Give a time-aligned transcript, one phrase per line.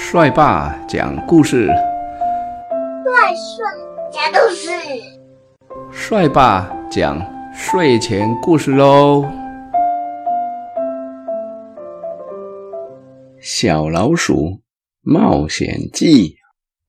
[0.00, 3.66] 帅爸讲故事，帅帅
[4.10, 4.70] 讲故事，
[5.92, 7.20] 帅爸讲
[7.52, 9.28] 睡前故事喽。
[13.38, 14.60] 小老鼠
[15.02, 16.36] 冒险记，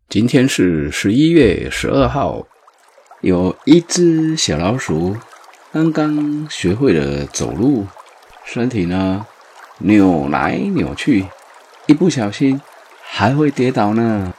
[0.07, 2.45] 今天是十一月十二号。
[3.21, 5.17] 有一只小老鼠
[5.73, 7.85] 刚刚学会了走路，
[8.45, 9.25] 身体呢
[9.79, 11.25] 扭来扭去，
[11.87, 12.61] 一不小心
[13.11, 14.33] 还会跌倒呢。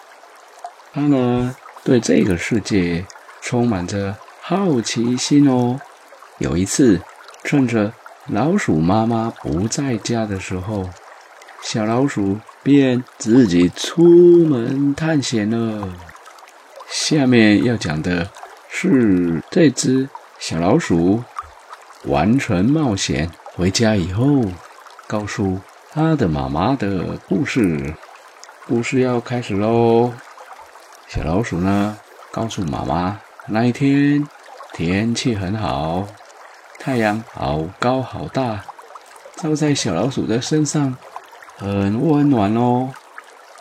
[0.93, 3.05] 它呢对这个世界
[3.43, 5.81] 充满着好奇心哦。
[6.39, 7.01] 有一次，
[7.45, 7.93] 趁着
[8.29, 10.89] 老鼠妈妈不在家的时候，
[11.63, 14.03] 小老鼠便自己出
[14.47, 15.89] 门探险了。
[16.89, 18.31] 下面要讲的。
[18.73, 20.09] 是这只
[20.39, 21.23] 小老鼠
[22.05, 24.45] 完成冒险回家以后，
[25.09, 25.59] 告诉
[25.91, 27.95] 它的妈妈的故事。
[28.71, 30.13] 故事要开始喽！
[31.09, 31.99] 小老鼠呢，
[32.31, 34.25] 告诉妈妈，那一天
[34.73, 36.07] 天气很好，
[36.79, 38.65] 太阳好高好大，
[39.35, 40.97] 照在小老鼠的身上，
[41.57, 42.93] 很温暖哦。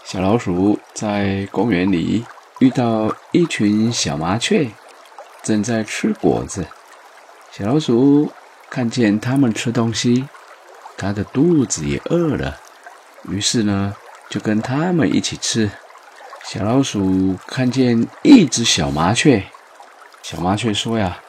[0.04, 2.24] 小老鼠在公园里
[2.60, 4.70] 遇到一群小麻雀。
[5.42, 6.68] 正在吃果子，
[7.52, 8.32] 小老鼠
[8.70, 10.30] 看见它们吃东西，
[10.96, 12.60] 它的肚子也饿了，
[13.28, 13.96] 于是呢，
[14.30, 15.70] 就跟他们一起吃。
[16.44, 19.44] 小老鼠看见一只小麻雀，
[20.24, 21.20] 小麻雀说呀：“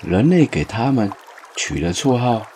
[0.00, 1.10] 人类给它们
[1.56, 2.46] 取了绰号，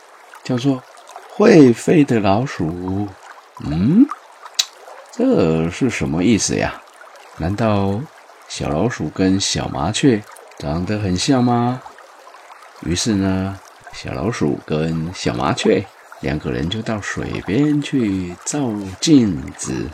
[0.45, 0.83] 叫做
[1.31, 3.09] 会飞的老鼠。”
[3.65, 4.07] 嗯，
[5.13, 6.83] 这是什么意思呀？
[7.39, 8.01] 难道
[8.49, 10.23] 小老鼠跟小麻雀？
[10.59, 11.83] 长得很像吗？
[12.83, 13.59] 于是呢，
[13.93, 15.85] 小老鼠跟小麻雀
[16.27, 18.69] 两个人就到水边去照
[19.01, 19.89] 镜子，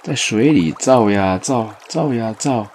[0.00, 2.68] 在水里照呀照，照呀照，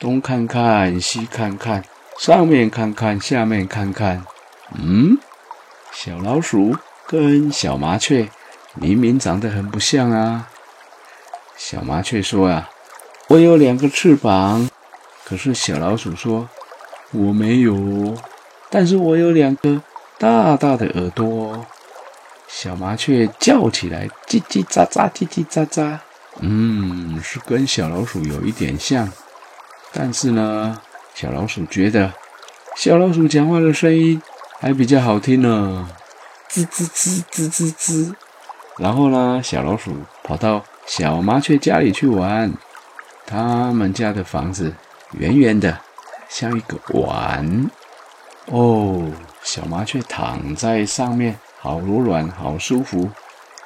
[0.00, 1.84] 东看看西看看，
[2.18, 4.24] 上面看看下面看看，
[4.74, 5.16] 嗯，
[5.92, 6.74] 小老鼠
[7.06, 8.28] 跟小麻雀
[8.74, 10.48] 明明长得很不像啊。
[11.56, 12.68] 小麻雀说啊
[13.30, 14.68] ：“我有两个翅膀。”
[15.24, 16.48] 可是小老鼠说
[17.14, 18.16] ：“我没有，
[18.70, 19.80] 但是我有两个
[20.18, 21.64] 大大的耳朵。”
[22.54, 25.98] 小麻雀叫起来：“叽叽喳喳，叽叽喳喳。”
[26.40, 29.10] 嗯，是跟小老鼠有一点像，
[29.90, 30.78] 但是呢，
[31.14, 32.12] 小老鼠觉得
[32.76, 34.20] 小老鼠讲话的声音
[34.60, 35.88] 还比较好听呢，
[36.50, 38.14] 吱吱吱吱吱吱。
[38.76, 42.52] 然后呢，小老鼠跑到小麻雀家里去玩，
[43.26, 44.74] 他们家的房子。
[45.12, 45.78] 圆圆的，
[46.28, 47.70] 像一个碗
[48.46, 49.10] 哦。
[49.42, 53.08] 小麻雀躺在上面，好柔软，好舒服。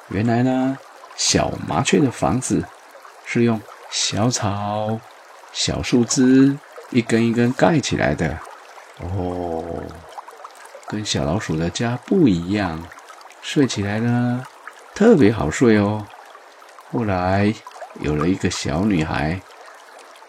[0.09, 0.77] 原来呢，
[1.15, 2.63] 小麻雀的房子
[3.25, 3.59] 是用
[3.89, 4.99] 小草、
[5.51, 6.55] 小树枝
[6.91, 8.37] 一根一根盖起来的
[8.99, 9.83] 哦，
[10.87, 12.87] 跟小老鼠的家不一样。
[13.41, 14.45] 睡起来呢，
[14.93, 16.05] 特别好睡哦。
[16.91, 17.51] 后来
[18.01, 19.41] 有了一个小女孩。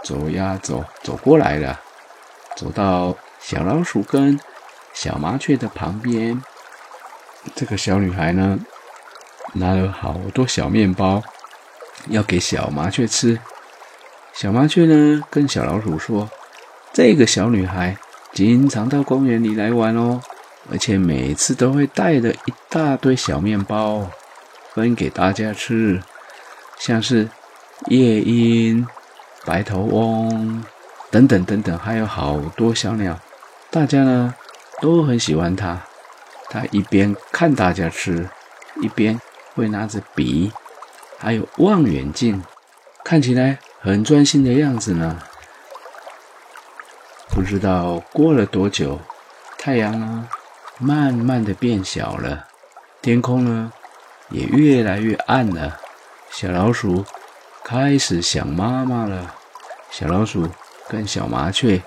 [0.04, 1.78] 走呀走，走过来了，
[2.56, 4.40] 走到小老鼠跟
[4.94, 6.40] 小麻雀的旁边。
[7.54, 8.58] 这个小女孩呢，
[9.54, 11.22] 拿了好多小面包，
[12.08, 13.38] 要给小麻雀吃。
[14.32, 16.30] 小麻雀呢，跟小老鼠说
[16.92, 17.96] ：“这个小女孩
[18.32, 20.20] 经常到公园里来玩哦，
[20.70, 24.08] 而且每次都会带着一大堆小面包
[24.74, 26.02] 分给大家吃，
[26.78, 27.28] 像是
[27.86, 28.86] 夜莺。”
[29.46, 30.62] 白头翁，
[31.10, 33.18] 等等等等，还有好多小鸟，
[33.70, 34.34] 大家呢
[34.82, 35.80] 都很喜欢它。
[36.50, 38.28] 他一边看大家吃，
[38.80, 39.20] 一边
[39.54, 40.52] 会拿着笔，
[41.18, 42.42] 还有望远镜，
[43.04, 45.18] 看起来很专心的样子呢。
[47.30, 48.98] 不知道过了多久，
[49.58, 50.28] 太阳呢
[50.78, 52.46] 慢慢的变小了，
[53.02, 53.72] 天空呢
[54.30, 55.78] 也越来越暗了。
[56.30, 57.04] 小老鼠
[57.64, 59.34] 开始想妈妈了。
[59.90, 60.48] 小老鼠
[60.88, 61.80] 跟小麻雀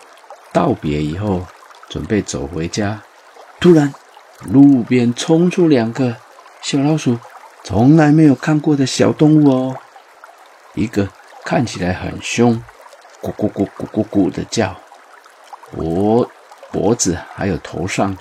[0.51, 1.45] 道别以后，
[1.89, 3.01] 准备走回家。
[3.59, 3.93] 突然，
[4.43, 6.17] 路边冲出两个
[6.61, 7.17] 小老鼠，
[7.63, 9.75] 从来没有看过的小动物哦。
[10.73, 11.09] 一个
[11.43, 12.63] 看起来很凶，
[13.21, 14.75] 咕咕咕咕咕咕的叫，
[15.71, 16.29] 脖
[16.71, 18.17] 脖子还有头上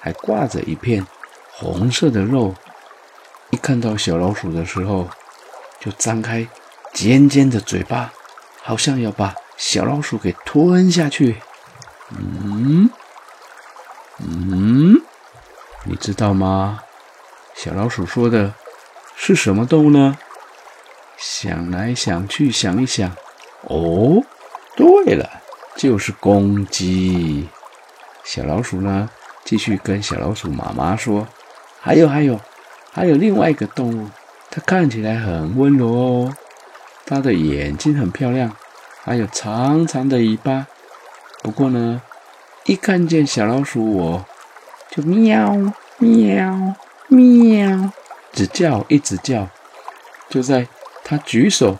[0.00, 1.06] 还挂着一片
[1.52, 2.54] 红色的肉。
[3.50, 5.08] 一看到小老鼠的时候，
[5.78, 6.46] 就张开
[6.92, 8.12] 尖尖的嘴巴。
[8.64, 11.42] 好像要把小老鼠给吞下去。
[12.10, 12.88] 嗯，
[15.92, 16.80] 你知道吗？
[17.54, 18.54] 小老鼠说的
[19.14, 20.16] 是什么动物呢？
[21.18, 23.14] 想来想去，想一想，
[23.64, 24.24] 哦，
[24.74, 25.28] 对了，
[25.76, 27.46] 就是公鸡。
[28.24, 29.10] 小老鼠呢，
[29.44, 31.28] 继续跟小老鼠妈妈说
[31.78, 32.40] ：“还有，还有，
[32.90, 34.08] 还有另外一个动物，
[34.50, 36.36] 它看起来很温柔哦，
[37.04, 38.56] 它的眼睛很漂亮，
[39.04, 40.66] 还有长长的尾巴。
[41.42, 42.00] 不过呢，
[42.64, 44.24] 一看见小老鼠，我
[44.90, 45.54] 就喵
[46.02, 46.74] 喵
[47.06, 47.92] 喵，
[48.32, 49.48] 只叫一直叫。
[50.28, 50.66] 就在
[51.04, 51.78] 它举手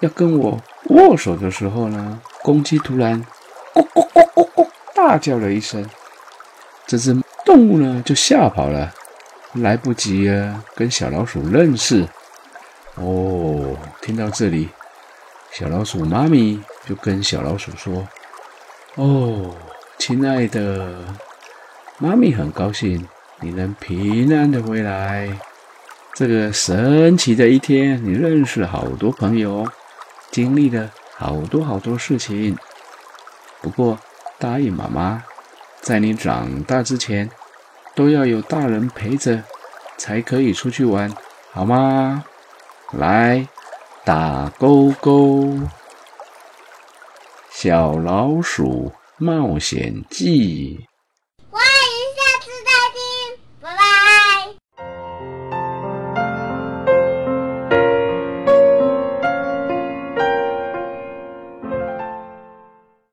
[0.00, 3.24] 要跟我握手的时候呢，公鸡突然
[3.72, 5.88] 咕咕咕咕咕大叫了一声，
[6.84, 8.92] 这只动物呢就吓跑了，
[9.52, 12.08] 来不及啊跟小老鼠认识。
[12.96, 14.68] 哦，听到这里，
[15.52, 18.08] 小老鼠妈咪就跟小老鼠说
[18.96, 19.54] ：“哦，
[19.96, 21.04] 亲爱的，
[21.98, 23.06] 妈咪很高兴
[23.40, 25.38] 你能平安的回来。”
[26.14, 29.64] 这个神奇的一天，你认识了好多朋友，
[30.32, 32.56] 经历了好多好多事情。
[33.60, 33.98] 不过，
[34.38, 35.22] 答应妈妈，
[35.80, 37.30] 在你长大之前，
[37.94, 39.44] 都要有大人陪着，
[39.96, 41.12] 才可以出去玩，
[41.52, 42.24] 好吗？
[42.92, 43.46] 来，
[44.04, 45.56] 打勾勾！
[47.50, 50.86] 小老鼠冒险记。